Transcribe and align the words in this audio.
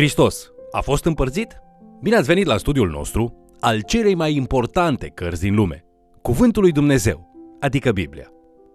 Hristos 0.00 0.52
a 0.70 0.80
fost 0.80 1.04
împărțit? 1.04 1.60
Bine 2.02 2.16
ați 2.16 2.26
venit 2.26 2.46
la 2.46 2.56
studiul 2.56 2.88
nostru 2.88 3.46
al 3.58 3.80
celei 3.82 4.14
mai 4.14 4.34
importante 4.34 5.06
cărți 5.14 5.40
din 5.40 5.54
lume, 5.54 5.84
Cuvântul 6.22 6.62
lui 6.62 6.72
Dumnezeu, 6.72 7.30
adică 7.60 7.92
Biblia. 7.92 8.28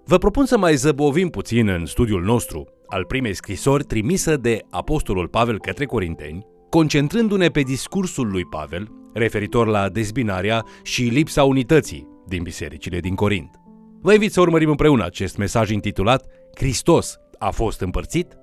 Vă 0.03 0.17
propun 0.17 0.45
să 0.45 0.57
mai 0.57 0.75
zăbovim 0.75 1.29
puțin 1.29 1.67
în 1.67 1.85
studiul 1.85 2.23
nostru 2.23 2.65
al 2.87 3.05
primei 3.05 3.33
scrisori 3.33 3.83
trimisă 3.83 4.37
de 4.37 4.59
Apostolul 4.69 5.27
Pavel 5.27 5.59
către 5.59 5.85
Corinteni, 5.85 6.45
concentrându-ne 6.69 7.47
pe 7.47 7.61
discursul 7.61 8.27
lui 8.31 8.45
Pavel 8.45 8.91
referitor 9.13 9.67
la 9.67 9.89
dezbinarea 9.89 10.65
și 10.83 11.03
lipsa 11.03 11.43
unității 11.43 12.07
din 12.27 12.43
bisericile 12.43 12.99
din 12.99 13.15
Corint. 13.15 13.49
Vă 14.01 14.13
invit 14.13 14.31
să 14.31 14.41
urmărim 14.41 14.69
împreună 14.69 15.05
acest 15.05 15.37
mesaj 15.37 15.69
intitulat 15.69 16.25
Hristos 16.55 17.17
a 17.37 17.49
fost 17.49 17.81
împărțit? 17.81 18.37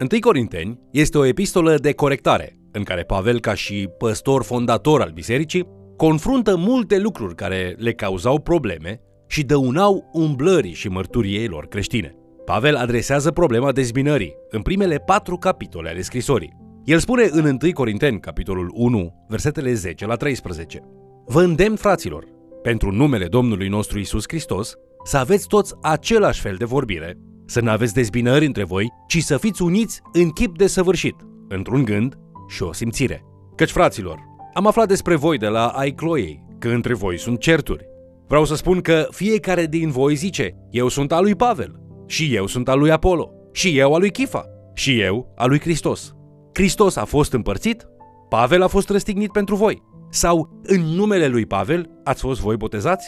1 0.00 0.20
Corinteni 0.20 0.80
este 0.90 1.18
o 1.18 1.24
epistolă 1.24 1.76
de 1.76 1.92
corectare, 1.92 2.58
în 2.72 2.82
care 2.82 3.02
Pavel, 3.02 3.40
ca 3.40 3.54
și 3.54 3.88
păstor 3.98 4.42
fondator 4.42 5.00
al 5.00 5.10
bisericii, 5.10 5.68
confruntă 5.96 6.56
multe 6.56 6.98
lucruri 6.98 7.34
care 7.34 7.74
le 7.78 7.92
cauzau 7.92 8.40
probleme 8.40 9.00
și 9.26 9.42
dăunau 9.42 10.10
umblării 10.12 10.72
și 10.72 10.88
mărturiei 10.88 11.46
lor 11.46 11.66
creștine. 11.66 12.14
Pavel 12.44 12.76
adresează 12.76 13.30
problema 13.30 13.72
dezbinării 13.72 14.34
în 14.50 14.62
primele 14.62 14.96
patru 14.96 15.36
capitole 15.36 15.88
ale 15.88 16.00
scrisorii. 16.00 16.56
El 16.84 16.98
spune 16.98 17.28
în 17.30 17.44
1 17.44 17.72
Corinteni, 17.72 18.20
capitolul 18.20 18.70
1, 18.74 19.26
versetele 19.28 19.72
10 19.72 20.06
la 20.06 20.14
13. 20.14 20.80
Vă 21.26 21.42
îndemn, 21.42 21.76
fraților, 21.76 22.24
pentru 22.62 22.92
numele 22.92 23.26
Domnului 23.26 23.68
nostru 23.68 23.98
Isus 23.98 24.24
Hristos, 24.26 24.74
să 25.04 25.16
aveți 25.16 25.46
toți 25.46 25.74
același 25.82 26.40
fel 26.40 26.54
de 26.58 26.64
vorbire, 26.64 27.18
să 27.46 27.60
nu 27.60 27.70
aveți 27.70 27.94
dezbinări 27.94 28.46
între 28.46 28.64
voi, 28.64 28.92
ci 29.08 29.22
să 29.22 29.36
fiți 29.36 29.62
uniți 29.62 30.00
în 30.12 30.30
chip 30.30 30.58
de 30.58 30.66
săvârșit, 30.66 31.16
într-un 31.48 31.84
gând 31.84 32.18
și 32.48 32.62
o 32.62 32.72
simțire. 32.72 33.24
Căci, 33.56 33.70
fraților, 33.70 34.18
am 34.54 34.66
aflat 34.66 34.88
despre 34.88 35.14
voi 35.14 35.38
de 35.38 35.46
la 35.46 35.66
ai 35.66 35.90
Chloei, 35.90 36.42
că 36.58 36.68
între 36.68 36.94
voi 36.94 37.18
sunt 37.18 37.40
certuri. 37.40 37.86
Vreau 38.26 38.44
să 38.44 38.54
spun 38.54 38.80
că 38.80 39.06
fiecare 39.10 39.66
din 39.66 39.90
voi 39.90 40.14
zice, 40.14 40.56
eu 40.70 40.88
sunt 40.88 41.12
al 41.12 41.22
lui 41.22 41.34
Pavel, 41.34 41.80
și 42.06 42.34
eu 42.34 42.46
sunt 42.46 42.68
al 42.68 42.78
lui 42.78 42.90
Apollo, 42.90 43.30
și 43.52 43.78
eu 43.78 43.94
al 43.94 44.00
lui 44.00 44.10
Chifa, 44.10 44.44
și 44.74 45.00
eu 45.00 45.32
al 45.36 45.48
lui 45.48 45.60
Hristos. 45.60 46.14
Hristos 46.52 46.96
a 46.96 47.04
fost 47.04 47.32
împărțit, 47.32 47.86
Pavel 48.28 48.62
a 48.62 48.66
fost 48.66 48.88
răstignit 48.88 49.32
pentru 49.32 49.54
voi, 49.56 49.82
sau 50.10 50.60
în 50.62 50.80
numele 50.80 51.26
lui 51.26 51.46
Pavel 51.46 51.90
ați 52.04 52.20
fost 52.20 52.40
voi 52.40 52.56
botezați? 52.56 53.06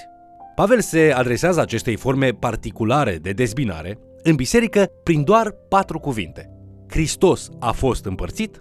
Pavel 0.54 0.80
se 0.80 1.12
adresează 1.14 1.60
acestei 1.60 1.96
forme 1.96 2.30
particulare 2.30 3.18
de 3.22 3.30
dezbinare 3.30 3.98
în 4.28 4.34
biserică 4.34 4.90
prin 5.02 5.24
doar 5.24 5.54
patru 5.68 5.98
cuvinte. 5.98 6.50
Hristos 6.88 7.48
a 7.60 7.72
fost 7.72 8.04
împărțit? 8.04 8.60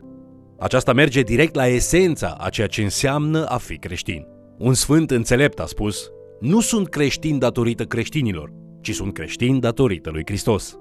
Aceasta 0.59 0.93
merge 0.93 1.21
direct 1.21 1.55
la 1.55 1.67
esența 1.67 2.35
a 2.39 2.49
ceea 2.49 2.67
ce 2.67 2.81
înseamnă 2.81 3.45
a 3.45 3.57
fi 3.57 3.77
creștin. 3.77 4.25
Un 4.57 4.73
sfânt 4.73 5.11
înțelept 5.11 5.59
a 5.59 5.65
spus, 5.65 6.09
nu 6.39 6.59
sunt 6.59 6.87
creștini 6.87 7.39
datorită 7.39 7.83
creștinilor, 7.83 8.51
ci 8.81 8.93
sunt 8.93 9.13
creștini 9.13 9.59
datorită 9.59 10.09
lui 10.09 10.23
Hristos. 10.25 10.77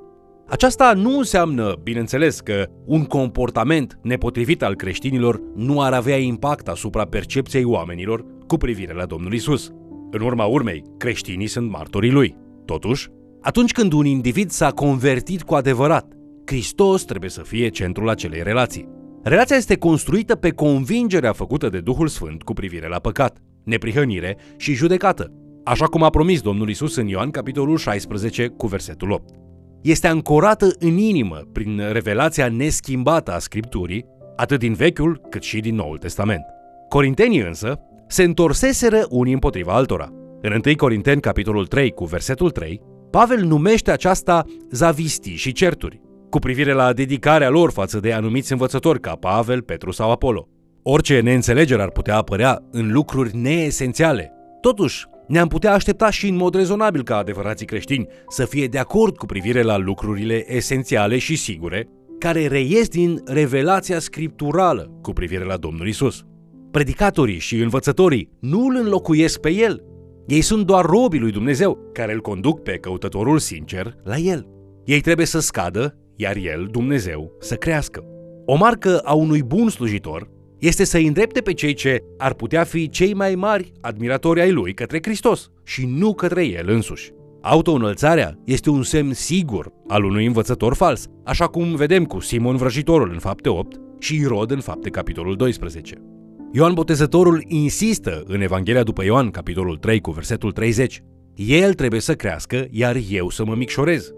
Aceasta 0.49 0.93
nu 0.93 1.19
înseamnă, 1.19 1.75
bineînțeles, 1.83 2.41
că 2.41 2.67
un 2.85 3.05
comportament 3.05 3.99
nepotrivit 4.03 4.63
al 4.63 4.75
creștinilor 4.75 5.41
nu 5.55 5.81
ar 5.83 5.93
avea 5.93 6.17
impact 6.17 6.69
asupra 6.69 7.05
percepției 7.05 7.65
oamenilor 7.65 8.25
cu 8.47 8.57
privire 8.57 8.95
la 8.95 9.05
Domnul 9.05 9.33
Isus. 9.33 9.71
În 10.11 10.21
urma 10.21 10.45
urmei, 10.45 10.83
creștinii 10.97 11.47
sunt 11.47 11.71
martorii 11.71 12.11
lui. 12.11 12.37
Totuși, 12.65 13.09
atunci 13.45 13.73
când 13.73 13.93
un 13.93 14.07
individ 14.07 14.51
s-a 14.51 14.71
convertit 14.71 15.43
cu 15.43 15.55
adevărat, 15.55 16.07
Hristos 16.45 17.03
trebuie 17.03 17.31
să 17.31 17.43
fie 17.43 17.69
centrul 17.69 18.09
acelei 18.09 18.43
relații. 18.43 18.89
Relația 19.23 19.57
este 19.57 19.77
construită 19.77 20.35
pe 20.35 20.51
convingerea 20.51 21.33
făcută 21.33 21.69
de 21.69 21.81
Duhul 21.81 22.09
Sfânt 22.09 22.43
cu 22.43 22.53
privire 22.53 22.89
la 22.89 22.99
păcat, 22.99 23.39
neprihănire 23.65 24.37
și 24.57 24.75
judecată, 24.75 25.33
așa 25.65 25.87
cum 25.87 26.03
a 26.03 26.11
promis 26.11 26.41
Domnul 26.41 26.69
Isus 26.69 26.97
în 26.97 27.07
Ioan 27.07 27.31
capitolul 27.31 27.77
16 27.77 28.47
cu 28.47 28.67
versetul 28.67 29.11
8. 29.11 29.35
Este 29.83 30.07
ancorată 30.07 30.69
în 30.79 30.97
inimă 30.97 31.41
prin 31.53 31.81
revelația 31.93 32.49
neschimbată 32.49 33.33
a 33.33 33.39
Scripturii, 33.39 34.05
atât 34.37 34.59
din 34.59 34.73
Vechiul 34.73 35.21
cât 35.31 35.43
și 35.43 35.61
din 35.61 35.75
Noul 35.75 35.99
Testament. 35.99 36.43
Corintenii 36.89 37.41
însă 37.41 37.81
se 38.07 38.23
întorseseră 38.23 39.07
unii 39.09 39.33
împotriva 39.33 39.73
altora. 39.73 40.09
În 40.41 40.61
1 40.65 40.75
Corinteni 40.77 41.21
capitolul 41.21 41.67
3 41.67 41.91
cu 41.91 42.05
versetul 42.05 42.51
3, 42.51 42.81
Pavel 43.15 43.45
numește 43.45 43.91
aceasta 43.91 44.45
zavistii 44.71 45.35
și 45.35 45.53
certuri, 45.53 46.01
cu 46.31 46.39
privire 46.39 46.73
la 46.73 46.93
dedicarea 46.93 47.49
lor 47.49 47.71
față 47.71 48.01
de 48.01 48.13
anumiți 48.13 48.53
învățători 48.53 49.01
ca 49.01 49.15
Pavel, 49.15 49.63
Petru 49.63 49.91
sau 49.91 50.11
Apollo. 50.11 50.49
Orice 50.83 51.21
neînțelegere 51.21 51.83
ar 51.83 51.91
putea 51.91 52.17
apărea 52.17 52.63
în 52.71 52.93
lucruri 52.93 53.37
neesențiale. 53.37 54.33
Totuși, 54.61 55.05
ne-am 55.29 55.49
putea 55.49 55.73
aștepta 55.73 56.11
și 56.11 56.29
în 56.29 56.37
mod 56.37 56.55
rezonabil 56.55 57.03
ca 57.03 57.17
adevărații 57.17 57.67
creștini 57.67 58.07
să 58.29 58.45
fie 58.45 58.67
de 58.67 58.79
acord 58.79 59.17
cu 59.17 59.27
privire 59.27 59.63
la 59.63 59.77
lucrurile 59.77 60.55
esențiale 60.55 61.19
și 61.19 61.37
sigure 61.37 61.89
care 62.19 62.47
reies 62.47 62.89
din 62.89 63.23
revelația 63.27 63.99
scripturală 63.99 64.99
cu 65.03 65.13
privire 65.13 65.45
la 65.45 65.57
Domnul 65.57 65.89
Isus. 65.89 66.25
Predicatorii 66.71 67.39
și 67.39 67.57
învățătorii 67.57 68.31
nu 68.41 68.67
îl 68.67 68.77
înlocuiesc 68.77 69.41
pe 69.41 69.51
el. 69.51 69.83
Ei 70.27 70.41
sunt 70.41 70.67
doar 70.67 70.85
robii 70.85 71.21
lui 71.21 71.31
Dumnezeu, 71.31 71.91
care 71.93 72.13
îl 72.13 72.21
conduc 72.21 72.63
pe 72.63 72.73
căutătorul 72.73 73.39
sincer 73.39 73.95
la 74.03 74.17
el. 74.17 74.47
Ei 74.85 75.01
trebuie 75.01 75.27
să 75.27 75.41
scadă, 75.41 75.99
iar 76.17 76.37
el, 76.37 76.69
Dumnezeu, 76.71 77.37
să 77.41 77.55
crească. 77.55 78.05
O 78.47 78.57
marcă 78.57 78.99
a 78.99 79.13
unui 79.13 79.43
bun 79.43 79.69
slujitor 79.69 80.31
este 80.59 80.85
să 80.85 80.99
îndrepte 80.99 81.41
pe 81.41 81.53
cei 81.53 81.75
ce 81.75 82.05
ar 82.19 82.35
putea 82.35 82.65
fi 82.65 82.89
cei 82.89 83.15
mai 83.15 83.35
mari 83.35 83.73
admiratori 83.81 84.41
ai 84.41 84.53
lui 84.53 84.75
către 84.75 84.99
Hristos 85.03 85.51
și 85.65 85.87
nu 85.87 86.15
către 86.15 86.47
el 86.47 86.69
însuși. 86.69 87.13
Autoînălțarea 87.43 88.39
este 88.45 88.71
un 88.71 88.83
semn 88.83 89.13
sigur 89.13 89.73
al 89.89 90.05
unui 90.05 90.27
învățător 90.27 90.75
fals, 90.75 91.07
așa 91.25 91.47
cum 91.47 91.75
vedem 91.75 92.05
cu 92.05 92.21
Simon 92.21 92.57
Vrăjitorul 92.57 93.11
în 93.13 93.19
fapte 93.19 93.49
8 93.49 93.81
și 93.99 94.15
Irod 94.15 94.51
în 94.51 94.61
fapte 94.61 94.91
capitolul 94.91 95.37
12. 95.37 96.14
Ioan 96.57 96.75
Botezătorul 96.75 97.45
insistă 97.49 98.23
în 98.27 98.41
Evanghelia 98.41 98.83
după 98.83 99.05
Ioan, 99.05 99.31
capitolul 99.31 99.77
3 99.77 100.01
cu 100.01 100.11
versetul 100.11 100.53
30. 100.53 101.03
El 101.35 101.75
trebuie 101.75 102.01
să 102.01 102.15
crească, 102.15 102.67
iar 102.71 102.97
eu 103.11 103.29
să 103.29 103.45
mă 103.45 103.55
micșorez. 103.55 104.13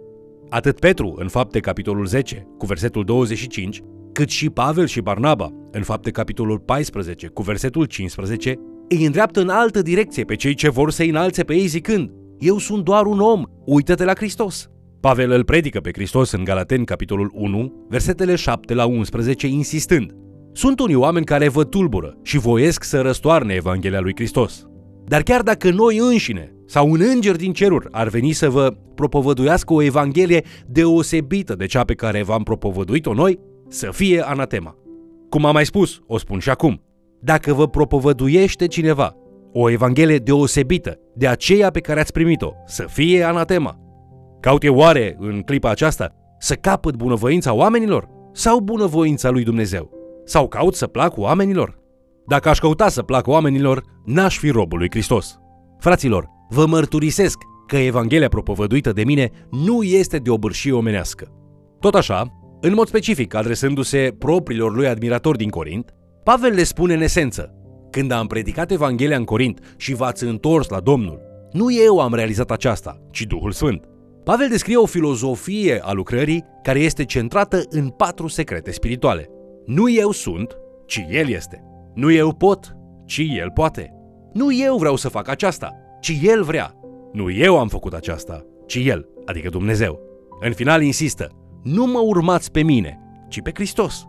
Atât 0.49 0.79
Petru, 0.79 1.15
în 1.19 1.29
fapte 1.29 1.61
capitolul 1.61 2.07
10, 2.07 2.47
cu 2.59 2.67
versetul 2.67 3.05
25, 3.05 3.83
cât 4.13 4.29
și 4.29 4.51
Pavel 4.51 4.87
și 4.87 5.01
Barnaba, 5.01 5.51
în 5.71 5.83
fapte 5.83 6.11
capitolul 6.11 6.59
14, 6.59 7.27
cu 7.27 7.43
versetul 7.43 7.85
15, 7.85 8.55
îi 8.89 9.05
îndreaptă 9.05 9.41
în 9.41 9.49
altă 9.49 9.83
direcție 9.83 10.25
pe 10.25 10.35
cei 10.35 10.55
ce 10.55 10.71
vor 10.71 10.91
să 10.91 11.03
înalțe 11.03 11.45
pe 11.45 11.55
ei 11.55 11.67
zicând, 11.67 12.11
Eu 12.39 12.59
sunt 12.59 12.85
doar 12.85 13.07
un 13.07 13.21
om, 13.21 13.43
uită-te 13.65 14.05
la 14.05 14.15
Hristos. 14.15 14.71
Pavel 15.01 15.31
îl 15.31 15.45
predică 15.45 15.81
pe 15.81 15.91
Hristos 15.93 16.31
în 16.31 16.45
Galateni, 16.45 16.85
capitolul 16.85 17.31
1, 17.35 17.87
versetele 17.89 18.35
7 18.35 18.75
la 18.75 18.85
11, 18.85 19.47
insistând, 19.47 20.15
Sunt 20.56 20.81
unii 20.81 20.94
oameni 20.94 21.25
care 21.25 21.49
vă 21.49 21.65
tulbură 21.65 22.17
și 22.22 22.39
voiesc 22.39 22.84
să 22.84 23.00
răstoarne 23.00 23.55
Evanghelia 23.55 24.00
lui 24.00 24.12
Hristos. 24.15 24.67
Dar 25.05 25.22
chiar 25.22 25.43
dacă 25.43 25.71
noi 25.71 25.99
înșine 25.99 26.55
sau 26.67 26.91
un 26.91 27.00
înger 27.15 27.37
din 27.37 27.53
ceruri 27.53 27.89
ar 27.91 28.09
veni 28.09 28.33
să 28.33 28.50
vă 28.50 28.75
propovăduiască 28.94 29.72
o 29.72 29.83
evanghelie 29.83 30.44
deosebită 30.67 31.55
de 31.55 31.67
cea 31.67 31.84
pe 31.84 31.94
care 31.94 32.22
v-am 32.22 32.43
propovăduit-o 32.43 33.15
noi, 33.15 33.39
să 33.69 33.91
fie 33.93 34.21
anatema. 34.21 34.75
Cum 35.28 35.44
am 35.44 35.53
mai 35.53 35.67
spus, 35.67 36.00
o 36.06 36.19
spun 36.19 36.39
și 36.39 36.50
acum. 36.50 36.83
Dacă 37.21 37.53
vă 37.53 37.69
propovăduiește 37.69 38.67
cineva 38.67 39.15
o 39.53 39.71
evanghelie 39.71 40.19
deosebită 40.19 40.99
de 41.15 41.27
aceea 41.27 41.71
pe 41.71 41.81
care 41.81 42.00
ați 42.00 42.12
primit-o, 42.12 42.53
să 42.67 42.84
fie 42.88 43.23
anatema. 43.23 43.78
Caut 44.41 44.65
eu 44.65 44.77
oare, 44.77 45.17
în 45.19 45.41
clipa 45.41 45.71
aceasta, 45.71 46.15
să 46.38 46.55
capăt 46.55 46.94
bunăvoința 46.94 47.53
oamenilor 47.53 48.08
sau 48.32 48.61
bunăvoința 48.61 49.31
lui 49.31 49.44
Dumnezeu? 49.44 49.95
Sau 50.28 50.49
caut 50.49 50.75
să 50.75 50.87
plac 50.87 51.17
oamenilor? 51.17 51.78
Dacă 52.26 52.49
aș 52.49 52.58
căuta 52.58 52.88
să 52.88 53.02
plac 53.02 53.26
oamenilor, 53.26 53.82
n-aș 54.05 54.38
fi 54.38 54.50
robul 54.50 54.78
lui 54.78 54.90
Hristos. 54.90 55.38
Fraților, 55.78 56.28
vă 56.49 56.67
mărturisesc 56.67 57.38
că 57.67 57.76
Evanghelia 57.76 58.28
propovăduită 58.28 58.93
de 58.93 59.05
mine 59.05 59.31
nu 59.50 59.82
este 59.82 60.19
de 60.19 60.31
o 60.31 60.38
bârșie 60.38 60.73
omenească. 60.73 61.28
Tot 61.81 61.94
așa, 61.94 62.26
în 62.61 62.75
mod 62.75 62.88
specific, 62.88 63.34
adresându-se 63.34 64.14
propriilor 64.19 64.75
lui 64.75 64.87
admiratori 64.87 65.38
din 65.38 65.49
Corint, 65.49 65.94
Pavel 66.25 66.52
le 66.52 66.62
spune 66.62 66.94
în 66.94 67.00
esență, 67.00 67.55
când 67.90 68.11
am 68.11 68.26
predicat 68.26 68.70
Evanghelia 68.70 69.17
în 69.17 69.25
Corint 69.25 69.75
și 69.76 69.94
v-ați 69.94 70.25
întors 70.25 70.69
la 70.69 70.81
Domnul, 70.81 71.20
nu 71.52 71.72
eu 71.72 72.00
am 72.00 72.14
realizat 72.14 72.50
aceasta, 72.50 73.00
ci 73.11 73.22
Duhul 73.22 73.52
Sfânt. 73.52 73.84
Pavel 74.25 74.49
descrie 74.49 74.76
o 74.76 74.87
filozofie 74.87 75.81
a 75.82 75.93
lucrării 75.93 76.44
care 76.62 76.79
este 76.79 77.05
centrată 77.05 77.62
în 77.70 77.88
patru 77.88 78.26
secrete 78.26 78.70
spirituale. 78.70 79.31
Nu 79.67 79.91
eu 79.91 80.11
sunt, 80.11 80.57
ci 80.87 81.07
El 81.09 81.29
este. 81.29 81.63
Nu 81.95 82.13
eu 82.13 82.33
pot, 82.33 82.77
ci 83.07 83.23
El 83.39 83.51
poate. 83.55 83.93
Nu 84.33 84.53
eu 84.53 84.77
vreau 84.77 84.97
să 84.97 85.09
fac 85.09 85.29
aceasta, 85.29 85.73
ci 86.01 86.13
El 86.23 86.43
vrea. 86.43 86.75
Nu 87.13 87.31
eu 87.31 87.59
am 87.59 87.69
făcut 87.69 87.93
aceasta, 87.93 88.45
ci 88.67 88.79
El, 88.85 89.09
adică 89.25 89.49
Dumnezeu. 89.49 90.01
În 90.41 90.53
final 90.53 90.83
insistă, 90.83 91.31
nu 91.63 91.87
mă 91.87 91.99
urmați 91.99 92.51
pe 92.51 92.63
mine, 92.63 92.99
ci 93.29 93.41
pe 93.41 93.51
Hristos. 93.55 94.05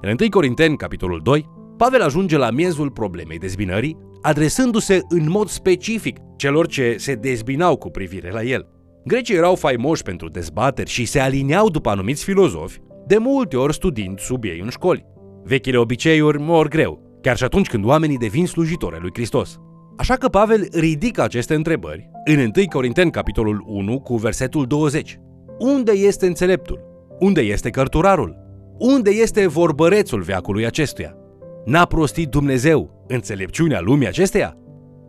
În 0.00 0.16
1 0.20 0.28
Corinteni, 0.28 0.76
capitolul 0.76 1.20
2, 1.22 1.48
Pavel 1.76 2.02
ajunge 2.02 2.36
la 2.36 2.50
miezul 2.50 2.90
problemei 2.90 3.38
dezbinării, 3.38 3.98
adresându-se 4.22 5.00
în 5.08 5.30
mod 5.30 5.48
specific 5.48 6.16
celor 6.36 6.66
ce 6.66 6.96
se 6.98 7.14
dezbinau 7.14 7.76
cu 7.76 7.90
privire 7.90 8.30
la 8.30 8.42
el. 8.42 8.68
Grecii 9.04 9.34
erau 9.34 9.54
faimoși 9.54 10.02
pentru 10.02 10.28
dezbateri 10.28 10.90
și 10.90 11.04
se 11.04 11.20
aliniau 11.20 11.70
după 11.70 11.90
anumiți 11.90 12.24
filozofi, 12.24 12.80
de 13.06 13.18
multe 13.18 13.56
ori 13.56 13.74
studiind 13.74 14.18
sub 14.18 14.44
ei 14.44 14.60
în 14.62 14.68
școli. 14.68 15.06
Vechile 15.44 15.76
obiceiuri 15.76 16.40
mor 16.40 16.68
greu, 16.68 17.18
chiar 17.20 17.36
și 17.36 17.44
atunci 17.44 17.68
când 17.68 17.84
oamenii 17.84 18.16
devin 18.16 18.46
slujitori 18.46 19.00
lui 19.00 19.10
Hristos. 19.14 19.60
Așa 19.96 20.14
că 20.14 20.28
Pavel 20.28 20.68
ridică 20.72 21.22
aceste 21.22 21.54
întrebări 21.54 22.10
în 22.24 22.38
1 22.38 22.50
Corinteni, 22.70 23.10
capitolul 23.10 23.64
1, 23.66 24.00
cu 24.00 24.16
versetul 24.16 24.66
20. 24.66 25.18
Unde 25.58 25.92
este 25.92 26.26
înțeleptul? 26.26 26.80
Unde 27.18 27.40
este 27.40 27.70
cărturarul? 27.70 28.36
Unde 28.78 29.10
este 29.10 29.46
vorbărețul 29.46 30.20
veacului 30.20 30.66
acestuia? 30.66 31.16
N-a 31.64 31.84
prostit 31.84 32.28
Dumnezeu 32.28 33.04
înțelepciunea 33.08 33.80
lumii 33.80 34.06
acesteia? 34.06 34.56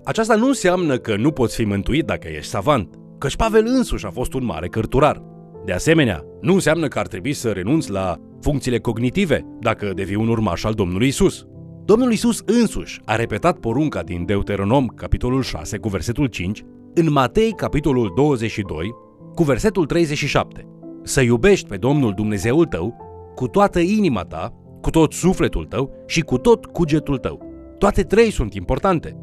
Aceasta 0.03 0.35
nu 0.35 0.47
înseamnă 0.47 0.97
că 0.97 1.15
nu 1.15 1.31
poți 1.31 1.55
fi 1.55 1.65
mântuit 1.65 2.05
dacă 2.05 2.27
ești 2.27 2.51
savant, 2.51 2.95
căci 3.17 3.35
Pavel 3.35 3.63
însuși 3.65 4.05
a 4.05 4.09
fost 4.09 4.33
un 4.33 4.45
mare 4.45 4.67
cărturar. 4.67 5.23
De 5.65 5.71
asemenea, 5.71 6.23
nu 6.41 6.53
înseamnă 6.53 6.87
că 6.87 6.99
ar 6.99 7.07
trebui 7.07 7.33
să 7.33 7.51
renunți 7.51 7.91
la 7.91 8.15
funcțiile 8.41 8.79
cognitive 8.79 9.45
dacă 9.59 9.91
devii 9.95 10.15
un 10.15 10.27
urmaș 10.27 10.63
al 10.63 10.73
Domnului 10.73 11.07
Isus. 11.07 11.45
Domnul 11.85 12.11
Isus 12.11 12.41
însuși 12.45 13.01
a 13.05 13.15
repetat 13.15 13.57
porunca 13.57 14.03
din 14.03 14.25
Deuteronom, 14.25 14.87
capitolul 14.87 15.41
6, 15.41 15.77
cu 15.77 15.89
versetul 15.89 16.25
5, 16.25 16.63
în 16.93 17.11
Matei, 17.11 17.51
capitolul 17.51 18.13
22, 18.15 18.95
cu 19.33 19.43
versetul 19.43 19.85
37. 19.85 20.67
Să 21.03 21.21
iubești 21.21 21.67
pe 21.67 21.77
Domnul 21.77 22.13
Dumnezeul 22.13 22.65
tău 22.65 22.95
cu 23.35 23.47
toată 23.47 23.79
inima 23.79 24.21
ta, 24.21 24.53
cu 24.81 24.89
tot 24.89 25.13
sufletul 25.13 25.65
tău 25.65 26.03
și 26.07 26.21
cu 26.21 26.37
tot 26.37 26.65
cugetul 26.65 27.17
tău. 27.17 27.41
Toate 27.77 28.01
trei 28.01 28.31
sunt 28.31 28.53
importante. 28.53 29.17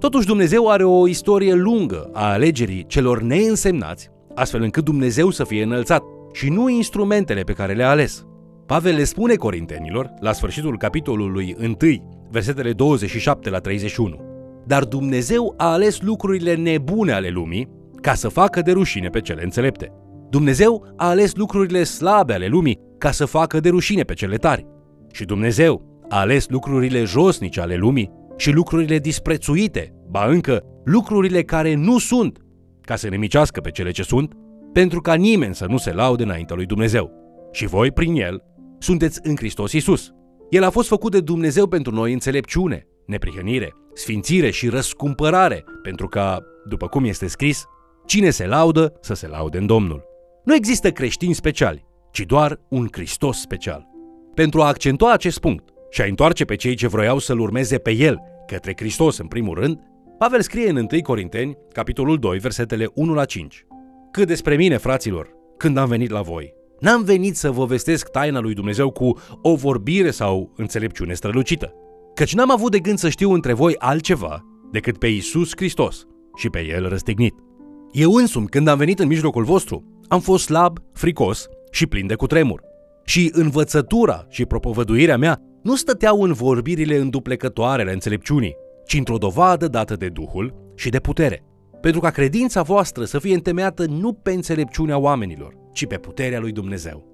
Totuși 0.00 0.26
Dumnezeu 0.26 0.68
are 0.68 0.84
o 0.84 1.08
istorie 1.08 1.54
lungă 1.54 2.10
a 2.12 2.32
alegerii 2.32 2.86
celor 2.86 3.22
neînsemnați, 3.22 4.10
astfel 4.34 4.62
încât 4.62 4.84
Dumnezeu 4.84 5.30
să 5.30 5.44
fie 5.44 5.62
înălțat 5.62 6.02
și 6.36 6.48
nu 6.48 6.68
instrumentele 6.68 7.40
pe 7.40 7.52
care 7.52 7.72
le-a 7.72 7.90
ales. 7.90 8.26
Pavel 8.66 8.94
le 8.94 9.04
spune 9.04 9.34
corintenilor, 9.34 10.10
la 10.20 10.32
sfârșitul 10.32 10.78
capitolului 10.78 11.56
1, 11.60 11.76
versetele 12.30 12.72
27 12.72 13.50
la 13.50 13.58
31. 13.58 14.20
Dar 14.66 14.84
Dumnezeu 14.84 15.54
a 15.56 15.72
ales 15.72 16.00
lucrurile 16.00 16.54
nebune 16.54 17.12
ale 17.12 17.28
lumii 17.28 17.68
ca 18.00 18.14
să 18.14 18.28
facă 18.28 18.60
de 18.60 18.72
rușine 18.72 19.08
pe 19.08 19.20
cele 19.20 19.42
înțelepte. 19.42 19.92
Dumnezeu 20.30 20.94
a 20.96 21.08
ales 21.08 21.34
lucrurile 21.34 21.84
slabe 21.84 22.32
ale 22.32 22.46
lumii 22.46 22.80
ca 22.98 23.10
să 23.10 23.24
facă 23.24 23.60
de 23.60 23.68
rușine 23.68 24.02
pe 24.02 24.14
cele 24.14 24.36
tari. 24.36 24.66
Și 25.12 25.24
Dumnezeu 25.24 26.04
a 26.08 26.18
ales 26.18 26.48
lucrurile 26.48 27.04
josnice 27.04 27.60
ale 27.60 27.76
lumii 27.76 28.10
și 28.36 28.50
lucrurile 28.50 28.98
disprețuite, 28.98 29.94
ba 30.10 30.26
încă 30.26 30.64
lucrurile 30.84 31.42
care 31.42 31.74
nu 31.74 31.98
sunt, 31.98 32.38
ca 32.80 32.96
să 32.96 33.08
nemicească 33.08 33.60
pe 33.60 33.70
cele 33.70 33.90
ce 33.90 34.02
sunt, 34.02 34.34
pentru 34.76 35.00
ca 35.00 35.14
nimeni 35.14 35.54
să 35.54 35.66
nu 35.66 35.76
se 35.76 35.92
laude 35.92 36.22
înaintea 36.22 36.56
lui 36.56 36.66
Dumnezeu. 36.66 37.10
Și 37.52 37.66
voi, 37.66 37.90
prin 37.90 38.14
el, 38.14 38.42
sunteți 38.78 39.20
în 39.22 39.36
Hristos 39.36 39.72
Isus. 39.72 40.10
El 40.50 40.62
a 40.62 40.70
fost 40.70 40.88
făcut 40.88 41.12
de 41.12 41.20
Dumnezeu 41.20 41.66
pentru 41.66 41.94
noi 41.94 42.12
înțelepciune, 42.12 42.86
neprihănire, 43.06 43.74
sfințire 43.94 44.50
și 44.50 44.68
răscumpărare, 44.68 45.64
pentru 45.82 46.08
ca, 46.08 46.40
după 46.68 46.86
cum 46.86 47.04
este 47.04 47.26
scris, 47.26 47.64
cine 48.06 48.30
se 48.30 48.46
laudă 48.46 48.92
să 49.00 49.14
se 49.14 49.26
laude 49.26 49.58
în 49.58 49.66
Domnul. 49.66 50.04
Nu 50.44 50.54
există 50.54 50.90
creștini 50.90 51.34
speciali, 51.34 51.86
ci 52.12 52.20
doar 52.20 52.60
un 52.68 52.88
Hristos 52.90 53.40
special. 53.40 53.86
Pentru 54.34 54.62
a 54.62 54.66
accentua 54.66 55.12
acest 55.12 55.38
punct 55.38 55.68
și 55.90 56.00
a 56.00 56.04
întoarce 56.04 56.44
pe 56.44 56.56
cei 56.56 56.74
ce 56.74 56.88
vroiau 56.88 57.18
să-L 57.18 57.40
urmeze 57.40 57.78
pe 57.78 57.90
El 57.90 58.20
către 58.46 58.72
Hristos 58.76 59.18
în 59.18 59.26
primul 59.26 59.54
rând, 59.58 59.80
Pavel 60.18 60.40
scrie 60.40 60.68
în 60.68 60.76
1 60.76 60.86
Corinteni, 61.02 61.56
capitolul 61.72 62.18
2, 62.18 62.38
versetele 62.38 62.90
1 62.94 63.14
la 63.14 63.24
5. 63.24 63.66
Cât 64.16 64.26
despre 64.26 64.56
mine, 64.56 64.76
fraților, 64.76 65.28
când 65.56 65.76
am 65.76 65.88
venit 65.88 66.10
la 66.10 66.20
voi, 66.20 66.54
N-am 66.80 67.02
venit 67.02 67.36
să 67.36 67.50
vă 67.50 67.64
vestesc 67.64 68.08
taina 68.08 68.40
lui 68.40 68.54
Dumnezeu 68.54 68.90
cu 68.90 69.18
o 69.42 69.54
vorbire 69.54 70.10
sau 70.10 70.52
înțelepciune 70.56 71.14
strălucită, 71.14 71.72
căci 72.14 72.34
n-am 72.34 72.50
avut 72.50 72.70
de 72.70 72.78
gând 72.78 72.98
să 72.98 73.08
știu 73.08 73.32
între 73.32 73.52
voi 73.52 73.74
altceva 73.78 74.44
decât 74.72 74.98
pe 74.98 75.06
Isus 75.06 75.50
Hristos 75.56 76.06
și 76.36 76.48
pe 76.48 76.66
El 76.66 76.88
răstignit. 76.88 77.34
Eu 77.92 78.12
însumi, 78.12 78.46
când 78.46 78.68
am 78.68 78.78
venit 78.78 78.98
în 78.98 79.06
mijlocul 79.06 79.44
vostru, 79.44 80.02
am 80.08 80.20
fost 80.20 80.44
slab, 80.44 80.78
fricos 80.92 81.46
și 81.70 81.86
plin 81.86 82.06
de 82.06 82.14
cutremur. 82.14 82.62
Și 83.04 83.30
învățătura 83.32 84.26
și 84.28 84.44
propovăduirea 84.44 85.16
mea 85.16 85.40
nu 85.62 85.74
stăteau 85.74 86.22
în 86.22 86.32
vorbirile 86.32 86.96
înduplecătoare 86.96 87.82
ale 87.82 87.92
înțelepciunii, 87.92 88.56
ci 88.86 88.94
într-o 88.94 89.16
dovadă 89.16 89.68
dată 89.68 89.96
de 89.96 90.08
Duhul 90.08 90.72
și 90.74 90.88
de 90.88 90.98
putere, 90.98 91.44
pentru 91.80 92.00
ca 92.00 92.10
credința 92.10 92.62
voastră 92.62 93.04
să 93.04 93.18
fie 93.18 93.34
întemeiată 93.34 93.84
nu 93.88 94.12
pe 94.12 94.32
înțelepciunea 94.32 94.98
oamenilor, 94.98 95.54
ci 95.72 95.86
pe 95.86 95.96
puterea 95.96 96.40
lui 96.40 96.52
Dumnezeu. 96.52 97.04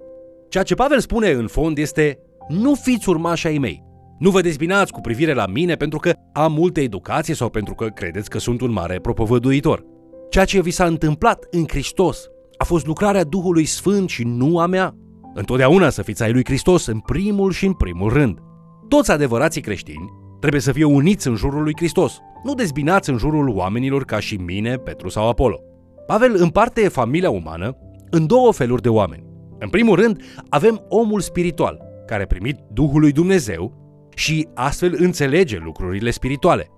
Ceea 0.49 0.64
ce 0.64 0.75
Pavel 0.75 1.00
spune 1.00 1.31
în 1.31 1.47
fond 1.47 1.79
este, 1.79 2.19
nu 2.49 2.75
fiți 2.75 3.09
urmași 3.09 3.47
ai 3.47 3.59
mei, 3.59 3.82
nu 4.23 4.31
vă 4.31 4.41
dezbinați 4.41 4.93
cu 4.93 5.00
privire 5.00 5.35
la 5.35 5.47
mine 5.47 5.75
pentru 5.75 5.99
că 5.99 6.12
am 6.32 6.53
multă 6.53 6.81
educație 6.81 7.35
sau 7.35 7.49
pentru 7.49 7.75
că 7.75 7.87
credeți 7.87 8.31
că 8.31 8.38
sunt 8.38 8.61
un 8.61 8.73
mare 8.73 8.99
propovăduitor. 8.99 9.85
Ceea 10.31 10.44
ce 10.44 10.61
vi 10.61 10.70
s-a 10.70 10.85
întâmplat 10.85 11.47
în 11.50 11.64
Hristos 11.69 12.26
a 12.56 12.64
fost 12.64 12.87
lucrarea 12.87 13.25
Duhului 13.25 13.64
Sfânt 13.64 14.09
și 14.09 14.25
nu 14.25 14.59
a 14.59 14.67
mea. 14.67 14.97
Întotdeauna 15.35 15.91
să 15.91 16.03
fiți 16.03 16.23
ai 16.23 16.32
lui 16.32 16.44
Hristos 16.44 16.87
în 16.87 16.99
primul 16.99 17.53
și 17.53 17.67
în 17.67 17.73
primul 17.73 18.12
rând. 18.12 18.38
Toți 18.88 19.11
adevărații 19.11 19.61
creștini 19.61 20.12
trebuie 20.41 20.61
să 20.61 20.73
fie 20.73 20.85
uniți 20.85 21.29
în 21.29 21.35
jurul 21.35 21.62
lui 21.62 21.73
Hristos, 21.76 22.20
nu 22.42 22.54
dezbinați 22.54 23.10
în 23.10 23.16
jurul 23.16 23.48
oamenilor 23.48 24.04
ca 24.04 24.20
și 24.20 24.36
mine, 24.36 24.76
Petru 24.76 25.08
sau 25.08 25.28
Apollo. 25.28 25.60
Pavel 26.06 26.34
împarte 26.38 26.88
familia 26.88 27.30
umană 27.30 27.76
în 28.10 28.26
două 28.26 28.52
feluri 28.52 28.82
de 28.82 28.88
oameni. 28.88 29.24
În 29.58 29.68
primul 29.68 29.96
rând, 29.96 30.22
avem 30.48 30.84
omul 30.88 31.20
spiritual, 31.20 31.80
care 32.06 32.22
a 32.22 32.26
primit 32.26 32.58
Duhul 32.72 33.00
lui 33.00 33.12
Dumnezeu 33.12 33.80
și 34.14 34.48
astfel 34.54 34.94
înțelege 34.98 35.58
lucrurile 35.64 36.10
spirituale. 36.10 36.70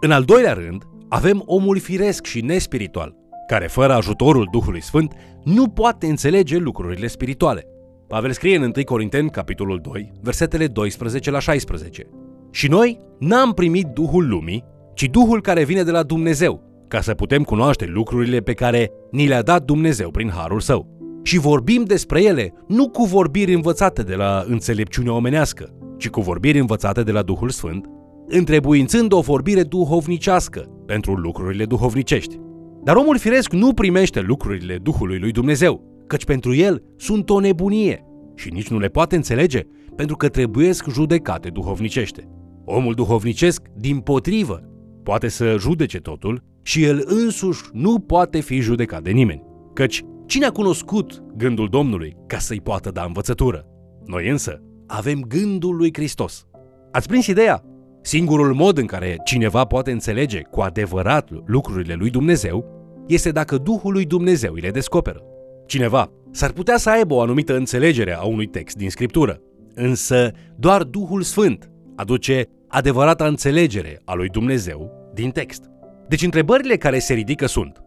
În 0.00 0.10
al 0.10 0.22
doilea 0.22 0.52
rând, 0.52 0.82
avem 1.08 1.42
omul 1.46 1.78
firesc 1.78 2.24
și 2.24 2.40
nespiritual, 2.40 3.16
care 3.46 3.66
fără 3.66 3.92
ajutorul 3.92 4.48
Duhului 4.50 4.82
Sfânt 4.82 5.14
nu 5.44 5.68
poate 5.68 6.06
înțelege 6.06 6.56
lucrurile 6.56 7.06
spirituale. 7.06 7.66
Pavel 8.08 8.32
scrie 8.32 8.56
în 8.56 8.62
1 8.62 8.84
Corinteni, 8.84 9.30
capitolul 9.30 9.80
2, 9.82 10.12
versetele 10.20 10.66
12 10.66 11.30
la 11.30 11.38
16. 11.38 12.06
Și 12.50 12.68
noi 12.68 12.98
n-am 13.18 13.52
primit 13.52 13.86
Duhul 13.86 14.28
lumii, 14.28 14.64
ci 15.02 15.10
Duhul 15.10 15.40
care 15.40 15.64
vine 15.64 15.82
de 15.82 15.90
la 15.90 16.02
Dumnezeu, 16.02 16.62
ca 16.88 17.00
să 17.00 17.14
putem 17.14 17.42
cunoaște 17.42 17.84
lucrurile 17.86 18.38
pe 18.38 18.52
care 18.52 18.90
ni 19.10 19.26
le-a 19.26 19.42
dat 19.42 19.64
Dumnezeu 19.64 20.10
prin 20.10 20.30
harul 20.30 20.60
său. 20.60 20.86
Și 21.22 21.38
vorbim 21.38 21.84
despre 21.84 22.22
ele 22.22 22.52
nu 22.68 22.88
cu 22.88 23.04
vorbiri 23.04 23.54
învățate 23.54 24.02
de 24.02 24.14
la 24.14 24.44
înțelepciunea 24.46 25.12
omenească, 25.12 25.74
ci 25.98 26.08
cu 26.08 26.20
vorbiri 26.20 26.58
învățate 26.58 27.02
de 27.02 27.12
la 27.12 27.22
Duhul 27.22 27.48
Sfânt, 27.48 27.86
întrebuințând 28.26 29.12
o 29.12 29.20
vorbire 29.20 29.62
duhovnicească 29.62 30.60
pentru 30.86 31.14
lucrurile 31.14 31.64
duhovnicești. 31.64 32.38
Dar 32.84 32.96
omul 32.96 33.18
firesc 33.18 33.52
nu 33.52 33.72
primește 33.72 34.20
lucrurile 34.20 34.78
Duhului 34.82 35.18
lui 35.18 35.32
Dumnezeu, 35.32 36.04
căci 36.06 36.24
pentru 36.24 36.54
el 36.54 36.82
sunt 36.96 37.30
o 37.30 37.40
nebunie 37.40 38.04
și 38.34 38.52
nici 38.52 38.68
nu 38.68 38.78
le 38.78 38.88
poate 38.88 39.16
înțelege, 39.16 39.60
pentru 39.96 40.16
că 40.16 40.28
trebuiesc 40.28 40.88
judecate 40.88 41.48
duhovnicește. 41.48 42.28
Omul 42.64 42.94
duhovnicesc, 42.94 43.62
din 43.76 43.98
potrivă, 43.98 44.71
poate 45.02 45.28
să 45.28 45.56
judece 45.58 45.98
totul 45.98 46.42
și 46.62 46.84
el 46.84 47.02
însuși 47.04 47.62
nu 47.72 47.98
poate 47.98 48.40
fi 48.40 48.60
judecat 48.60 49.02
de 49.02 49.10
nimeni, 49.10 49.42
căci 49.74 50.02
cine 50.26 50.44
a 50.44 50.50
cunoscut 50.50 51.22
gândul 51.36 51.68
Domnului 51.68 52.16
ca 52.26 52.38
să-i 52.38 52.60
poată 52.60 52.90
da 52.90 53.04
învățătură? 53.04 53.66
Noi 54.04 54.28
însă 54.28 54.62
avem 54.86 55.20
gândul 55.20 55.76
lui 55.76 55.90
Hristos. 55.92 56.46
Ați 56.92 57.08
prins 57.08 57.26
ideea? 57.26 57.62
Singurul 58.02 58.54
mod 58.54 58.78
în 58.78 58.86
care 58.86 59.16
cineva 59.24 59.64
poate 59.64 59.90
înțelege 59.90 60.40
cu 60.50 60.60
adevărat 60.60 61.28
lucrurile 61.44 61.94
lui 61.94 62.10
Dumnezeu 62.10 62.64
este 63.06 63.30
dacă 63.30 63.56
Duhul 63.56 63.92
lui 63.92 64.04
Dumnezeu 64.04 64.52
îi 64.52 64.60
le 64.60 64.70
descoperă. 64.70 65.22
Cineva 65.66 66.10
s-ar 66.30 66.52
putea 66.52 66.76
să 66.76 66.90
aibă 66.90 67.14
o 67.14 67.20
anumită 67.20 67.56
înțelegere 67.56 68.14
a 68.14 68.22
unui 68.22 68.46
text 68.46 68.76
din 68.76 68.90
Scriptură, 68.90 69.40
însă 69.74 70.30
doar 70.56 70.82
Duhul 70.82 71.22
Sfânt 71.22 71.70
aduce 71.96 72.48
adevărata 72.74 73.26
înțelegere 73.26 74.00
a 74.04 74.14
lui 74.14 74.28
Dumnezeu 74.28 75.10
din 75.14 75.30
text. 75.30 75.62
Deci 76.08 76.22
întrebările 76.22 76.76
care 76.76 76.98
se 76.98 77.14
ridică 77.14 77.46
sunt 77.46 77.82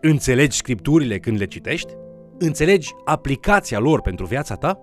Înțelegi 0.00 0.56
scripturile 0.56 1.18
când 1.18 1.38
le 1.38 1.44
citești? 1.46 1.92
Înțelegi 2.38 2.90
aplicația 3.04 3.78
lor 3.78 4.00
pentru 4.00 4.26
viața 4.26 4.54
ta? 4.54 4.78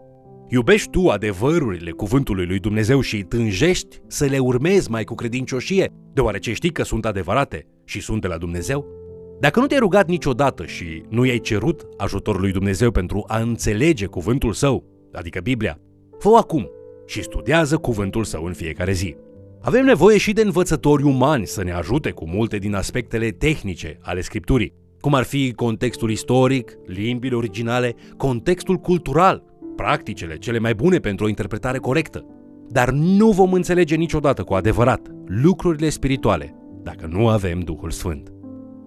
Iubești 0.50 0.90
tu 0.90 1.08
adevărurile 1.08 1.92
cuvântului 1.92 2.46
lui 2.46 2.60
Dumnezeu 2.60 3.02
și 3.02 3.24
tânjești 3.24 3.98
să 4.08 4.26
le 4.26 4.40
urmezi 4.40 4.92
mai 4.92 5.04
cu 5.04 5.16
credincioșie, 5.16 5.92
deoarece 6.14 6.54
știi 6.54 6.72
că 6.72 6.84
sunt 6.84 7.06
adevărate 7.06 7.68
și 7.86 8.02
sunt 8.02 8.22
de 8.22 8.28
la 8.28 8.38
Dumnezeu? 8.38 8.86
Dacă 9.40 9.60
nu 9.60 9.66
te-ai 9.66 9.80
rugat 9.80 10.08
niciodată 10.08 10.66
și 10.66 11.04
nu 11.10 11.26
i-ai 11.26 11.40
cerut 11.40 11.88
ajutorul 11.98 12.42
lui 12.42 12.52
Dumnezeu 12.52 12.92
pentru 12.92 13.24
a 13.28 13.38
înțelege 13.38 14.06
cuvântul 14.06 14.54
său, 14.54 14.84
adică 15.14 15.40
Biblia, 15.40 15.80
fă 16.20 16.30
acum 16.38 16.70
și 17.06 17.24
studiază 17.24 17.78
cuvântul 17.78 18.24
său 18.24 18.44
în 18.44 18.54
fiecare 18.54 18.92
zi. 18.92 19.16
Avem 19.68 19.86
nevoie 19.86 20.18
și 20.18 20.34
de 20.34 20.42
învățători 20.42 21.04
umani 21.04 21.48
să 21.48 21.64
ne 21.64 21.72
ajute 21.72 22.12
cu 22.12 22.28
multe 22.28 22.58
din 22.58 22.76
aspectele 22.76 23.30
tehnice 23.30 23.98
ale 24.02 24.22
scripturii, 24.22 24.74
cum 25.00 25.14
ar 25.14 25.24
fi 25.24 25.54
contextul 25.54 26.12
istoric, 26.12 26.78
limbile 26.86 27.36
originale, 27.36 27.96
contextul 28.18 28.76
cultural, 28.76 29.44
practicele 29.76 30.38
cele 30.38 30.60
mai 30.60 30.76
bune 30.76 30.98
pentru 30.98 31.26
o 31.26 31.28
interpretare 31.28 31.78
corectă. 31.78 32.26
Dar 32.70 32.92
nu 32.92 33.32
vom 33.32 33.54
înțelege 33.54 33.96
niciodată 33.96 34.44
cu 34.44 34.54
adevărat 34.54 35.08
lucrurile 35.26 35.90
spirituale 35.90 36.56
dacă 36.84 37.08
nu 37.12 37.28
avem 37.28 37.60
Duhul 37.60 37.92
Sfânt. 37.92 38.32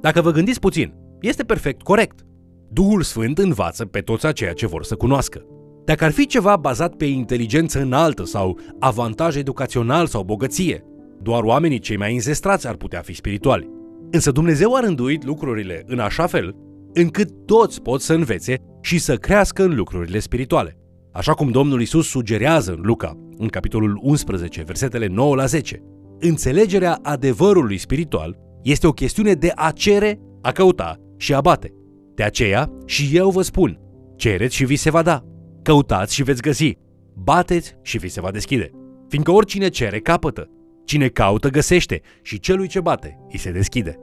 Dacă 0.00 0.20
vă 0.20 0.30
gândiți 0.30 0.60
puțin, 0.60 0.94
este 1.20 1.44
perfect 1.44 1.82
corect. 1.82 2.20
Duhul 2.68 3.02
Sfânt 3.02 3.38
învață 3.38 3.84
pe 3.84 4.00
toți 4.00 4.26
aceia 4.26 4.52
ce 4.52 4.66
vor 4.66 4.84
să 4.84 4.94
cunoască. 4.94 5.44
Dacă 5.84 6.04
ar 6.04 6.10
fi 6.10 6.26
ceva 6.26 6.56
bazat 6.56 6.94
pe 6.94 7.04
inteligență 7.04 7.80
înaltă 7.80 8.24
sau 8.24 8.58
avantaj 8.78 9.36
educațional 9.36 10.06
sau 10.06 10.22
bogăție, 10.22 10.84
doar 11.22 11.42
oamenii 11.42 11.78
cei 11.78 11.96
mai 11.96 12.14
înzestrați 12.14 12.66
ar 12.68 12.74
putea 12.74 13.00
fi 13.00 13.14
spirituali. 13.14 13.70
Însă 14.10 14.30
Dumnezeu 14.30 14.74
a 14.74 14.80
rânduit 14.80 15.24
lucrurile 15.24 15.82
în 15.86 15.98
așa 15.98 16.26
fel 16.26 16.54
încât 16.94 17.28
toți 17.46 17.82
pot 17.82 18.00
să 18.00 18.12
învețe 18.12 18.54
și 18.80 18.98
să 18.98 19.14
crească 19.14 19.62
în 19.62 19.74
lucrurile 19.74 20.18
spirituale. 20.18 20.76
Așa 21.12 21.32
cum 21.32 21.50
Domnul 21.50 21.80
Isus 21.80 22.08
sugerează 22.08 22.72
în 22.72 22.80
Luca, 22.82 23.18
în 23.36 23.48
capitolul 23.48 23.98
11, 24.02 24.62
versetele 24.62 25.06
9 25.06 25.34
la 25.34 25.44
10. 25.44 25.82
Înțelegerea 26.18 26.98
adevărului 27.02 27.78
spiritual 27.78 28.38
este 28.62 28.86
o 28.86 28.92
chestiune 28.92 29.32
de 29.32 29.52
a 29.54 29.70
cere, 29.70 30.20
a 30.42 30.52
căuta 30.52 30.96
și 31.16 31.34
a 31.34 31.40
bate. 31.40 31.72
De 32.14 32.22
aceea 32.22 32.70
și 32.86 33.16
eu 33.16 33.30
vă 33.30 33.42
spun, 33.42 33.80
cereți 34.16 34.54
și 34.54 34.64
vi 34.64 34.76
se 34.76 34.90
va 34.90 35.02
da, 35.02 35.24
căutați 35.62 36.14
și 36.14 36.22
veți 36.22 36.42
găsi, 36.42 36.76
bateți 37.14 37.76
și 37.82 37.98
vi 37.98 38.08
se 38.08 38.20
va 38.20 38.30
deschide. 38.30 38.70
Fiindcă 39.08 39.30
oricine 39.30 39.68
cere, 39.68 39.98
capătă, 39.98 40.50
cine 40.84 41.08
caută, 41.08 41.48
găsește 41.48 42.00
și 42.22 42.40
celui 42.40 42.68
ce 42.68 42.80
bate, 42.80 43.18
îi 43.30 43.38
se 43.38 43.50
deschide. 43.50 43.98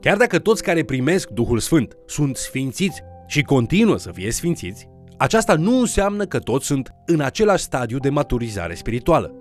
Chiar 0.00 0.16
dacă 0.16 0.38
toți 0.38 0.62
care 0.62 0.82
primesc 0.82 1.28
Duhul 1.28 1.58
Sfânt 1.58 1.96
sunt 2.06 2.36
sfințiți 2.36 3.02
și 3.26 3.42
continuă 3.42 3.96
să 3.96 4.10
fie 4.12 4.30
sfințiți, 4.30 4.88
aceasta 5.18 5.54
nu 5.54 5.78
înseamnă 5.78 6.24
că 6.24 6.38
toți 6.38 6.66
sunt 6.66 6.90
în 7.06 7.20
același 7.20 7.62
stadiu 7.62 7.98
de 7.98 8.08
maturizare 8.08 8.74
spirituală. 8.74 9.32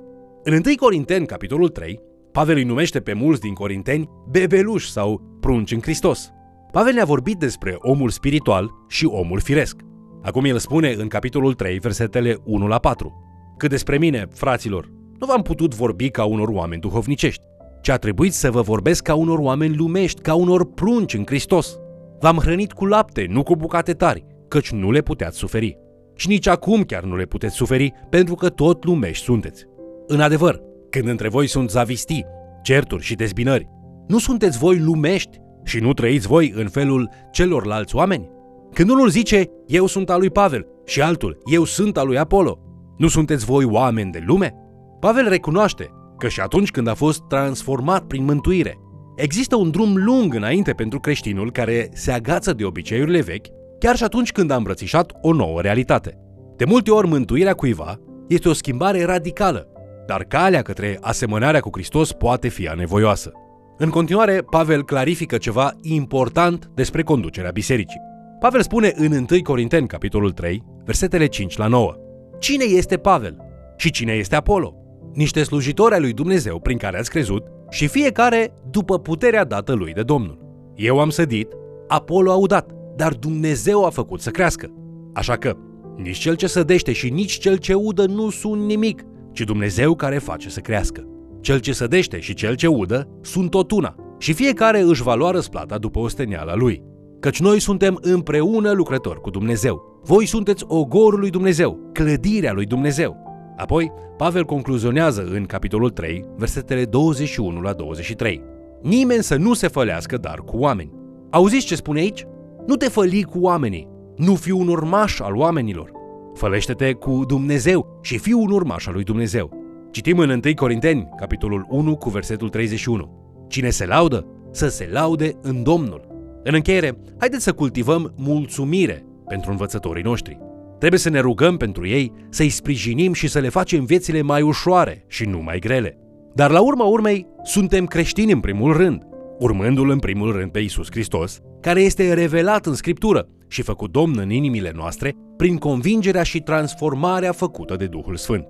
În 0.44 0.54
1 0.54 0.62
Corinteni, 0.76 1.26
capitolul 1.26 1.70
3, 1.70 2.00
Pavel 2.32 2.56
îi 2.56 2.64
numește 2.64 3.00
pe 3.00 3.14
mulți 3.14 3.42
din 3.42 3.54
corinteni 3.54 4.10
bebeluși 4.30 4.92
sau 4.92 5.38
prunci 5.40 5.72
în 5.72 5.82
Hristos. 5.82 6.32
Pavel 6.72 6.94
ne-a 6.94 7.06
vorbit 7.06 7.38
despre 7.38 7.76
omul 7.78 8.10
spiritual 8.10 8.70
și 8.88 9.06
omul 9.06 9.40
firesc. 9.40 9.87
Acum 10.28 10.46
el 10.46 10.58
spune 10.58 10.92
în 10.92 11.08
capitolul 11.08 11.54
3, 11.54 11.80
versetele 11.80 12.38
1 12.44 12.68
la 12.68 12.78
4. 12.78 13.14
Cât 13.58 13.70
despre 13.70 13.98
mine, 13.98 14.28
fraților, 14.34 14.92
nu 15.20 15.26
v-am 15.26 15.42
putut 15.42 15.76
vorbi 15.76 16.10
ca 16.10 16.26
unor 16.26 16.48
oameni 16.48 16.82
duhovnicești, 16.82 17.44
ci 17.82 17.90
a 17.90 17.98
trebuit 17.98 18.34
să 18.34 18.52
vă 18.52 18.62
vorbesc 18.62 19.04
ca 19.04 19.16
unor 19.16 19.40
oameni 19.40 19.76
lumești, 19.76 20.22
ca 20.22 20.34
unor 20.34 20.72
prunci 20.74 21.14
în 21.14 21.24
Hristos. 21.26 21.78
V-am 22.20 22.38
hrănit 22.38 22.74
cu 22.74 22.86
lapte, 22.86 23.26
nu 23.30 23.44
cu 23.44 23.56
bucate 23.56 23.94
tari, 23.94 24.26
căci 24.48 24.72
nu 24.72 24.92
le 24.92 25.02
puteați 25.02 25.38
suferi. 25.38 25.78
Și 26.16 26.28
nici 26.28 26.48
acum 26.48 26.82
chiar 26.82 27.04
nu 27.04 27.16
le 27.16 27.26
puteți 27.26 27.56
suferi, 27.56 27.94
pentru 28.10 28.36
că 28.36 28.50
tot 28.50 28.86
lumești 28.86 29.24
sunteți. 29.24 29.66
În 30.08 30.22
adevăr, 30.22 30.62
când 30.90 31.08
între 31.08 31.30
voi 31.30 31.48
sunt 31.48 31.70
zavistii, 31.70 32.26
certuri 32.62 33.04
și 33.04 33.16
dezbinări, 33.16 33.70
nu 34.08 34.18
sunteți 34.18 34.58
voi 34.58 34.80
lumești 34.80 35.38
și 35.64 35.80
nu 35.80 35.94
trăiți 35.94 36.28
voi 36.28 36.54
în 36.56 36.68
felul 36.68 37.10
celorlalți 37.32 37.96
oameni? 37.96 38.36
Când 38.74 38.90
unul 38.90 39.10
zice, 39.10 39.50
eu 39.66 39.86
sunt 39.86 40.10
al 40.10 40.20
lui 40.20 40.30
Pavel, 40.30 40.68
și 40.86 41.02
altul, 41.02 41.38
eu 41.46 41.64
sunt 41.64 41.98
al 41.98 42.08
lui 42.08 42.18
Apollo, 42.18 42.60
nu 42.98 43.08
sunteți 43.08 43.46
voi 43.46 43.64
oameni 43.64 44.12
de 44.12 44.24
lume? 44.26 44.54
Pavel 45.00 45.30
recunoaște 45.30 45.92
că 46.18 46.28
și 46.28 46.40
atunci 46.40 46.72
când 46.72 46.88
a 46.88 46.94
fost 46.94 47.22
transformat 47.28 48.04
prin 48.04 48.24
mântuire, 48.24 48.78
există 49.16 49.56
un 49.56 49.72
drum 49.72 49.96
lung 49.96 50.34
înainte 50.34 50.72
pentru 50.72 51.00
creștinul 51.00 51.52
care 51.52 51.90
se 51.94 52.12
agață 52.12 52.54
de 52.54 52.66
obiceiurile 52.66 53.22
vechi, 53.22 53.46
chiar 53.80 53.96
și 53.96 54.04
atunci 54.04 54.32
când 54.32 54.52
a 54.52 54.56
îmbrățișat 54.56 55.12
o 55.22 55.34
nouă 55.34 55.62
realitate. 55.62 56.18
De 56.58 56.66
multe 56.66 56.92
ori 56.92 57.08
mântuirea 57.08 57.54
cuiva 57.54 58.00
este 58.28 58.50
o 58.50 58.54
schimbare 58.54 59.06
radicală, 59.06 59.68
dar 60.08 60.24
calea 60.24 60.62
către 60.62 60.98
asemănarea 61.02 61.60
cu 61.60 61.70
Hristos 61.72 62.12
poate 62.12 62.48
fi 62.48 62.68
anevoioasă. 62.68 63.32
În 63.78 63.90
continuare, 63.90 64.42
Pavel 64.50 64.84
clarifică 64.84 65.38
ceva 65.38 65.74
important 65.82 66.72
despre 66.76 67.04
conducerea 67.04 67.52
bisericii. 67.52 68.07
Pavel 68.40 68.62
spune 68.62 68.94
în 68.96 69.12
1 69.12 69.42
Corinteni, 69.44 69.88
capitolul 69.88 70.32
3, 70.32 70.64
versetele 70.86 71.26
5 71.26 71.58
la 71.58 71.68
9. 71.68 71.96
Cine 72.40 72.64
este 72.64 72.98
Pavel? 72.98 73.38
Și 73.78 73.92
cine 73.92 74.14
este 74.14 74.36
Apollo? 74.36 74.76
Niște 75.14 75.44
slujitori 75.44 75.94
ai 75.94 76.00
lui 76.00 76.14
Dumnezeu 76.14 76.60
prin 76.60 76.78
care 76.78 76.98
ați 76.98 77.10
crezut 77.10 77.44
și 77.70 77.88
fiecare 77.88 78.54
după 78.70 79.00
puterea 79.00 79.44
dată 79.44 79.74
lui 79.74 79.94
de 79.94 80.02
Domnul. 80.02 80.40
Eu 80.76 81.00
am 81.00 81.10
sădit, 81.10 81.48
Apollo 81.88 82.32
a 82.32 82.36
udat, 82.36 82.72
dar 82.96 83.14
Dumnezeu 83.14 83.86
a 83.86 83.90
făcut 83.90 84.22
să 84.22 84.30
crească. 84.30 84.74
Așa 85.14 85.36
că, 85.36 85.58
nici 85.96 86.18
cel 86.18 86.36
ce 86.36 86.48
sădește 86.48 86.92
și 86.92 87.10
nici 87.10 87.38
cel 87.38 87.58
ce 87.58 87.74
udă 87.74 88.06
nu 88.06 88.30
sunt 88.30 88.62
nimic, 88.62 89.04
ci 89.32 89.42
Dumnezeu 89.42 89.96
care 89.96 90.18
face 90.18 90.50
să 90.50 90.60
crească. 90.60 91.08
Cel 91.42 91.60
ce 91.60 91.74
sădește 91.74 92.20
și 92.20 92.34
cel 92.34 92.56
ce 92.56 92.68
udă 92.68 93.10
sunt 93.22 93.50
tot 93.50 93.72
una 93.72 93.96
și 94.18 94.34
fiecare 94.34 94.82
își 94.82 95.04
va 95.04 95.16
lua 95.16 95.32
răsplata 95.32 95.78
după 95.78 96.00
osteniala 96.00 96.56
lui. 96.56 96.84
Căci 97.20 97.40
noi 97.40 97.60
suntem 97.60 97.98
împreună 98.02 98.72
lucrători 98.72 99.22
cu 99.22 99.30
Dumnezeu. 99.30 100.00
Voi 100.04 100.26
sunteți 100.26 100.64
ogorul 100.68 101.20
lui 101.20 101.30
Dumnezeu, 101.30 101.90
clădirea 101.94 102.54
lui 102.54 102.66
Dumnezeu. 102.66 103.16
Apoi, 103.58 103.92
Pavel 104.18 104.44
concluzionează 104.44 105.30
în 105.34 105.46
capitolul 105.46 105.90
3, 105.90 106.26
versetele 106.36 106.86
21 106.86 107.62
la 107.62 107.74
23. 107.74 108.42
Nimeni 108.82 109.24
să 109.24 109.36
nu 109.36 109.54
se 109.54 109.68
fălească 109.68 110.18
dar 110.18 110.40
cu 110.40 110.58
oameni. 110.58 110.92
Auziți 111.30 111.66
ce 111.66 111.76
spune 111.76 112.00
aici? 112.00 112.26
Nu 112.68 112.76
te 112.76 112.90
făli 112.90 113.24
cu 113.24 113.40
oamenii, 113.40 113.88
nu 114.16 114.36
fi 114.36 114.52
un 114.52 114.68
urmaș 114.68 115.20
al 115.20 115.36
oamenilor. 115.36 115.92
Fălește-te 116.34 116.94
cu 116.94 117.24
Dumnezeu 117.28 118.00
și 118.02 118.18
fii 118.18 118.34
un 118.34 118.52
urmaș 118.52 118.88
al 118.88 118.94
lui 118.94 119.04
Dumnezeu. 119.04 119.50
Citim 119.92 120.20
în 120.20 120.30
1 120.30 120.40
Corinteni, 120.56 121.10
capitolul 121.18 121.66
1, 121.70 121.96
cu 121.96 122.10
versetul 122.10 122.50
31. 122.50 123.46
Cine 123.48 123.70
se 123.70 123.86
laudă, 123.86 124.26
să 124.52 124.68
se 124.68 124.90
laude 124.92 125.32
în 125.42 125.64
Domnul. 125.64 126.08
În 126.44 126.54
încheiere, 126.54 126.98
haideți 127.20 127.44
să 127.44 127.54
cultivăm 127.54 128.14
mulțumire 128.18 129.06
pentru 129.28 129.52
învățătorii 129.52 130.04
noștri. 130.04 130.40
Trebuie 130.80 131.00
să 131.00 131.10
ne 131.10 131.20
rugăm 131.20 131.58
pentru 131.58 131.88
ei, 131.88 132.12
să-i 132.30 132.50
sprijinim 132.50 133.14
și 133.14 133.28
să 133.28 133.40
le 133.40 133.50
facem 133.50 133.86
viețile 133.86 134.22
mai 134.22 134.42
ușoare 134.42 135.06
și 135.08 135.26
nu 135.26 135.42
mai 135.42 135.60
grele. 135.60 135.98
Dar 136.36 136.52
la 136.52 136.62
urma 136.62 136.86
urmei, 136.86 137.28
suntem 137.44 137.86
creștini 137.86 138.32
în 138.32 138.40
primul 138.40 138.78
rând, 138.78 139.02
urmându-L 139.40 139.90
în 139.90 140.00
primul 140.00 140.32
rând 140.32 140.52
pe 140.52 140.60
Isus 140.60 140.88
Hristos, 140.92 141.40
care 141.62 141.82
este 141.82 142.14
revelat 142.14 142.66
în 142.66 142.74
Scriptură 142.74 143.28
și 143.48 143.62
făcut 143.62 143.92
Domn 143.92 144.20
în 144.20 144.30
inimile 144.30 144.72
noastre 144.76 145.16
prin 145.38 145.58
convingerea 145.58 146.24
și 146.24 146.40
transformarea 146.40 147.32
făcută 147.32 147.76
de 147.76 147.86
Duhul 147.86 148.16
Sfânt. 148.16 148.48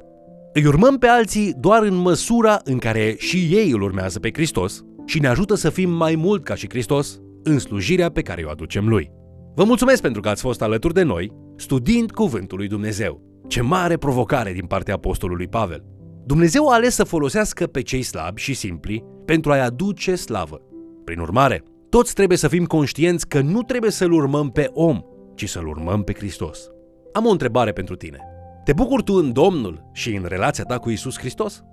Îi 0.53 0.65
urmăm 0.65 0.97
pe 0.97 1.07
alții 1.07 1.53
doar 1.59 1.83
în 1.83 1.95
măsura 1.95 2.59
în 2.63 2.77
care 2.77 3.15
și 3.17 3.37
ei 3.51 3.71
îl 3.71 3.81
urmează 3.81 4.19
pe 4.19 4.29
Hristos 4.33 4.83
și 5.05 5.19
ne 5.19 5.27
ajută 5.27 5.55
să 5.55 5.69
fim 5.69 5.89
mai 5.89 6.15
mult 6.15 6.43
ca 6.43 6.55
și 6.55 6.69
Hristos 6.69 7.19
în 7.43 7.59
slujirea 7.59 8.11
pe 8.11 8.21
care 8.21 8.43
o 8.43 8.49
aducem 8.49 8.87
Lui. 8.87 9.11
Vă 9.55 9.63
mulțumesc 9.63 10.01
pentru 10.01 10.21
că 10.21 10.29
ați 10.29 10.41
fost 10.41 10.61
alături 10.61 10.93
de 10.93 11.03
noi, 11.03 11.31
studiind 11.55 12.11
Cuvântul 12.11 12.57
lui 12.57 12.67
Dumnezeu. 12.67 13.21
Ce 13.47 13.61
mare 13.61 13.97
provocare 13.97 14.53
din 14.53 14.65
partea 14.65 14.93
Apostolului 14.93 15.47
Pavel! 15.47 15.83
Dumnezeu 16.25 16.67
a 16.67 16.73
ales 16.73 16.93
să 16.93 17.03
folosească 17.03 17.67
pe 17.67 17.81
cei 17.81 18.01
slabi 18.01 18.41
și 18.41 18.53
simpli 18.53 19.05
pentru 19.25 19.51
a-i 19.51 19.61
aduce 19.61 20.15
slavă. 20.15 20.61
Prin 21.03 21.19
urmare, 21.19 21.63
toți 21.89 22.13
trebuie 22.13 22.37
să 22.37 22.47
fim 22.47 22.65
conștienți 22.65 23.27
că 23.27 23.41
nu 23.41 23.61
trebuie 23.61 23.91
să-L 23.91 24.11
urmăm 24.11 24.49
pe 24.49 24.69
om, 24.73 25.01
ci 25.35 25.49
să-L 25.49 25.67
urmăm 25.67 26.03
pe 26.03 26.13
Hristos. 26.13 26.69
Am 27.13 27.25
o 27.25 27.29
întrebare 27.29 27.71
pentru 27.71 27.95
tine. 27.95 28.17
Te 28.63 28.73
bucuri 28.73 29.03
tu 29.03 29.13
în 29.13 29.31
Domnul 29.31 29.89
și 29.93 30.15
în 30.15 30.25
relația 30.27 30.63
ta 30.63 30.77
cu 30.77 30.89
Isus 30.89 31.17
Hristos? 31.17 31.63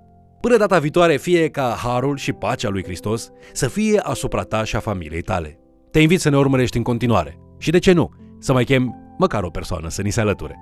Până 0.45 0.57
data 0.57 0.79
viitoare, 0.79 1.17
fie 1.17 1.49
ca 1.49 1.75
harul 1.83 2.17
și 2.17 2.33
pacea 2.33 2.69
lui 2.69 2.83
Hristos 2.83 3.31
să 3.53 3.67
fie 3.67 3.99
asupra 3.99 4.41
ta 4.41 4.63
și 4.63 4.75
a 4.75 4.79
familiei 4.79 5.21
tale. 5.21 5.59
Te 5.91 5.99
invit 5.99 6.19
să 6.19 6.29
ne 6.29 6.37
urmărești 6.37 6.77
în 6.77 6.83
continuare 6.83 7.39
și 7.57 7.71
de 7.71 7.79
ce 7.79 7.91
nu, 7.91 8.09
să 8.39 8.53
mai 8.53 8.63
chem 8.63 8.95
măcar 9.17 9.43
o 9.43 9.49
persoană 9.49 9.89
să 9.89 10.01
ni 10.01 10.09
se 10.09 10.21
alăture. 10.21 10.55